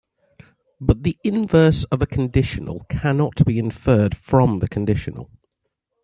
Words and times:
But 0.79 1.03
"the 1.03 1.19
inverse 1.23 1.83
of 1.91 2.01
a 2.01 2.07
conditional 2.07 2.87
cannot 2.89 3.45
be 3.45 3.59
inferred 3.59 4.17
from 4.17 4.57
the 4.57 4.67
conditional". 4.67 5.29